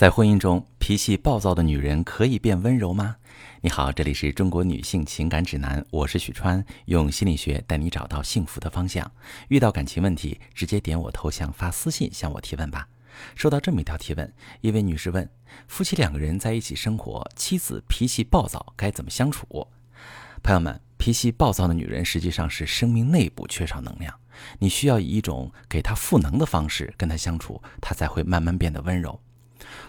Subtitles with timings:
[0.00, 3.16] 在婚姻中，脾气暴躁的女人可以变温柔吗？
[3.60, 9.12] 你好，这里是中国女性情感指南，我是许川，用心理学带你找到幸福的方向。
[9.48, 12.88] 遇到感情问题，直接点我头像发私信向我提问吧。
[13.34, 14.32] 收到这么一条提问，
[14.62, 15.28] 一位女士问：
[15.68, 19.68] 夫妻两个人在一起生活，妻子脾气暴躁，该怎么相处？
[20.42, 24.18] 朋友们，脾气暴躁的女人实际上是生命内部缺少能量，
[24.60, 29.20] 你需要以一种给她赋能的方式跟她相处，她才会慢慢变得温柔。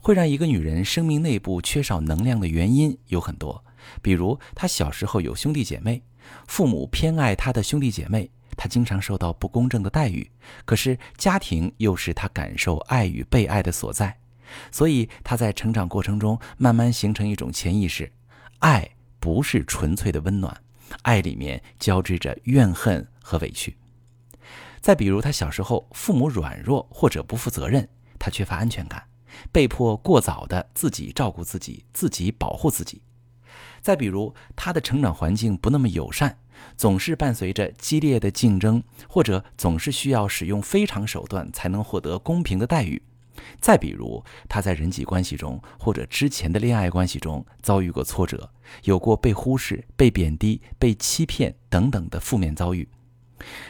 [0.00, 3.64] 会让一个女人生命内部缺少能量的原因有很多，
[4.02, 6.02] 比如她小时候有兄弟姐妹，
[6.46, 10.30] 父母偏爱她的兄弟姐妹，她经常受到不公正的待遇。
[10.64, 14.18] 可是家庭又是她感受爱与被爱的所在，
[14.70, 18.10] 所以她在成长过程中慢慢形成一种潜意识：
[18.60, 20.56] 爱不是纯粹的温暖，
[21.02, 23.76] 爱里面交织着怨恨和委屈。
[24.80, 27.88] 再比如，她小时候父母软弱或者不负责任，
[28.20, 29.02] 她缺乏安全感。
[29.52, 33.02] 被迫过早的自己照顾自己，自己保护自己。
[33.80, 36.38] 再比如，他的成长环境不那么友善，
[36.76, 43.00] 总是伴随着激烈的竞争，或者总是需要使用非常手段才能获得公平的待遇。
[43.60, 48.50] 再比如，他在人际关系中或者之前的恋爱关系中遭遇过挫折，
[48.84, 52.88] 有过被忽视、被贬低、被欺骗等等的负面遭遇。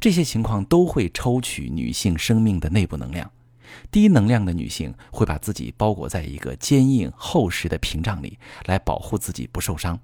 [0.00, 3.30] 这些情况都会抽取女性生命的内部能量。
[3.90, 9.98] 低能量的女性会把自己包裹在一个坚硬厚实的屏障里，来保护自己不受伤。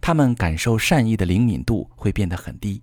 [0.00, 2.82] 她们感受善意的灵敏度会变得很低，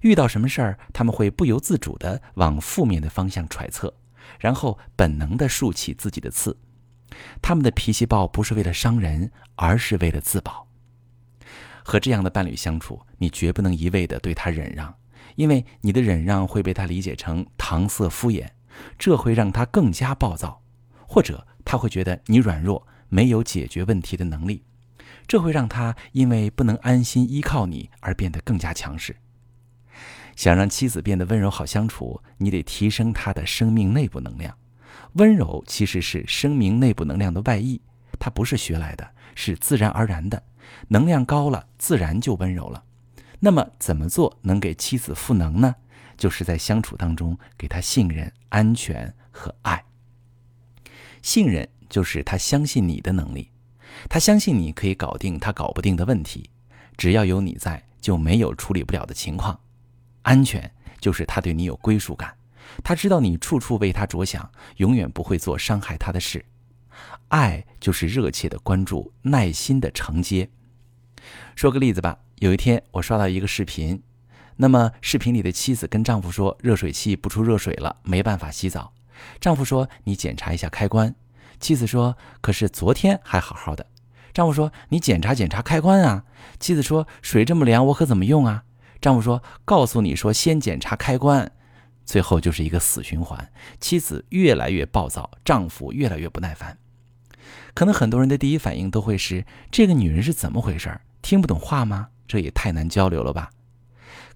[0.00, 3.94] 遇到什么事儿，他们会不由自主地往负面的方向揣测，
[4.38, 6.56] 然后本能地竖起自己的刺。
[7.40, 10.66] 他们的脾气暴不是为了伤人，而是为了自保。
[11.84, 14.92] 和这样的伴侣相处，你绝不能一味地对他忍让，
[15.36, 18.48] 因为你的忍让会被他理解成搪塞敷衍。
[18.98, 20.62] 这会让他更加暴躁，
[21.06, 24.62] 或者他会觉得你软弱，没有解决问题的能力。
[25.26, 29.16] 这会让他因为不能安心依靠你而变得更加强势。
[30.36, 34.56] 想让妻子变得温柔好相处，你得提升她的生命内部能量。
[35.14, 37.80] 温柔其实是生命内部能量的外溢，
[38.18, 40.42] 它不是学来的，是自然而然的。
[40.88, 42.82] 能量高了，自然就温柔了。
[43.40, 45.76] 那么怎么做能给妻子赋能呢？
[46.16, 49.84] 就是在相处当中给他信任、安全和爱。
[51.22, 53.50] 信任就是他相信你的能力，
[54.08, 56.50] 他相信你可以搞定他搞不定的问题，
[56.96, 59.58] 只要有你在，就没有处理不了的情况。
[60.22, 60.70] 安全
[61.00, 62.36] 就是他对你有归属感，
[62.82, 66.44] 他知道你处处为他着想，永远不会做伤害他的事。
[67.28, 70.48] 爱就是热切的关注、耐心的承接。
[71.56, 74.02] 说个例子吧，有一天我刷到一个视频。
[74.56, 78.92] 那么，视频里的妻子跟丈夫说：“热水器不出热水了，没办法洗澡。”
[79.40, 81.14] 丈夫说：“你检查一下开关。”
[81.58, 83.86] 妻子说：“可是昨天还好好的。”
[84.32, 86.24] 丈夫说：“你检查检查开关啊！”
[86.60, 88.64] 妻子说：“水这么凉，我可怎么用啊？”
[89.00, 91.50] 丈夫说：“告诉你说，先检查开关。”
[92.06, 93.50] 最后就是一个死循环，
[93.80, 96.78] 妻子越来越暴躁，丈夫越来越不耐烦。
[97.74, 101.00] 可能很多人的第一反应都会是：这个女人是怎么回事？
[101.22, 102.08] 听不懂话吗？
[102.28, 103.50] 这也太难交流了吧？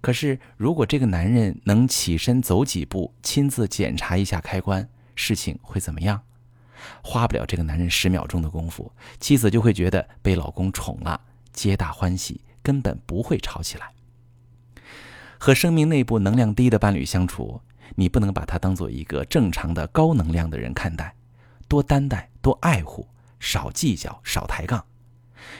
[0.00, 6.22] 可是，如果这个男人能起身走几步，亲自检查一下开关，事情会怎么样？
[7.02, 11.20] 花不了这个男人十秒钟的功夫，妻子就会觉得被老公宠了，
[11.52, 13.90] 皆大欢喜，根本不会吵起来。
[15.36, 17.60] 和生命内部能量低的伴侣相处，
[17.96, 21.16] 你不能把他当做一个正常的高能量的人看待，
[21.66, 23.08] 多担待，多爱护，
[23.40, 24.84] 少计较，少抬杠。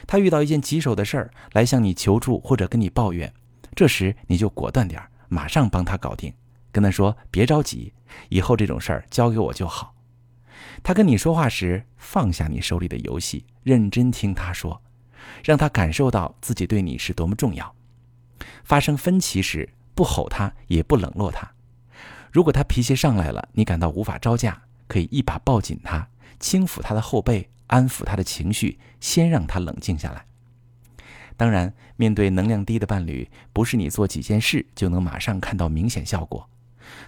[0.06, 3.32] 他遇到一件棘手的事儿来向你求助或者跟你抱怨。
[3.78, 6.34] 这时你就果断点马上帮他搞定，
[6.72, 7.92] 跟他说别着急，
[8.28, 9.94] 以后这种事儿交给我就好。
[10.82, 14.82] 他跟你说话时，放下你手里的游戏，认真听他说，
[15.44, 17.72] 让他感受到自己对你是多么重要。
[18.64, 21.48] 发生分歧时，不吼他，也不冷落他。
[22.32, 26.08] 如果他脾气上来了，你感到无法招架，可以一把抱紧他，
[26.40, 30.24] 轻抚他的后背，安抚他的情绪，先让他冷静下来。
[31.38, 36.50] 当然，面对能量低的伴侣，不是你做几件事就能马上看到明显效果。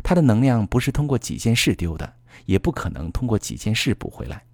[0.05, 2.15] 他的能量不是通过几件事丢的，
[2.47, 4.45] 也不可能通过几件事补回来。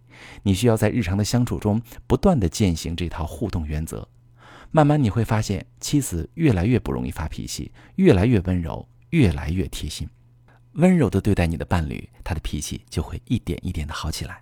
[0.44, 4.08] 你需要在日常的相处中不断的践行这套互动原则，
[4.70, 10.08] 慢慢你会发现，妻子越来越不容易发脾气，越来越温柔，越来越贴心。
[10.72, 14.40] 温柔的对待你的伴侣，他的脾气就会一点一点的好起来。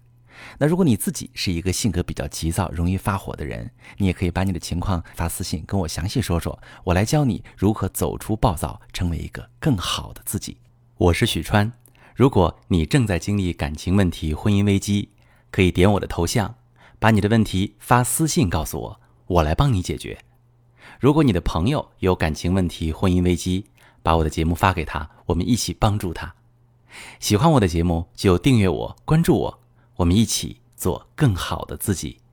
[0.59, 10.57] 那如果你自己是一个性格比较急躁容易发火的人你也可以把你的情况发私信跟我详细说说我来教你如何走出暴躁成为一个更好的自己。
[10.97, 11.73] 我是许川
[12.15, 15.11] 如果你正在经历感情问题婚姻危机
[15.51, 16.55] 可以点我的头像
[16.99, 20.19] 把你的问题发私信告诉我我来帮你解决。
[21.01, 23.67] 如果你的朋友有感情问题婚姻危机
[24.03, 26.35] 把我的节目发给他我们一起帮助他。
[27.19, 29.61] 喜欢我的节目就订阅我关注我
[29.97, 32.24] 我们一起做更好的自己。